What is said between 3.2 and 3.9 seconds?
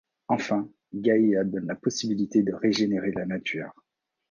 nature.